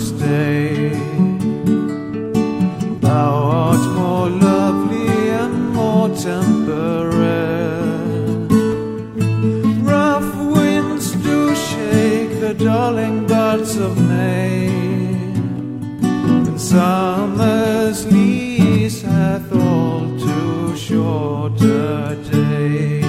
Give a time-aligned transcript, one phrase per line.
[0.00, 0.88] stay.
[3.00, 3.32] Thou
[3.62, 7.70] art more lovely and more temperate.
[9.92, 14.68] Rough winds do shake the darling buds of May.
[16.46, 22.99] And summer's lease hath all too short a day.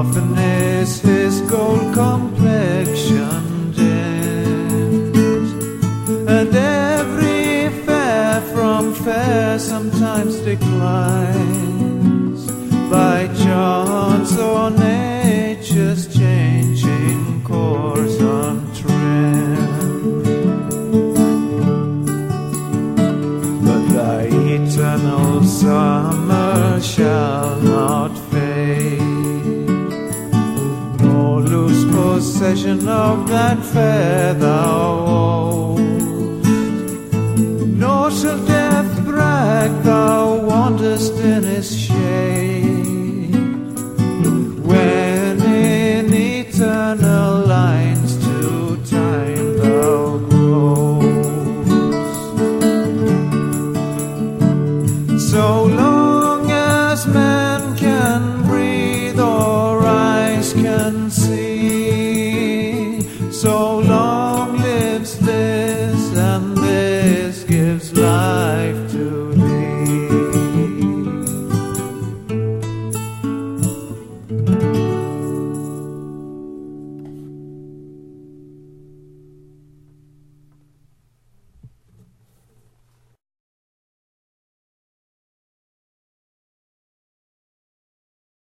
[0.00, 5.50] Often is his gold complexion dims,
[6.36, 12.40] and every fair from fair sometimes declines
[12.90, 18.68] by chance or nature's changing course untrimmed.
[23.66, 24.22] But thy
[24.56, 27.29] eternal summer shall
[32.40, 36.46] possession of that fair thou owest.
[37.82, 43.34] Nor shall death brag thou wandest in his shade,
[44.64, 51.04] when in eternal lines to time thou grows.
[55.30, 55.89] So long
[63.42, 63.79] so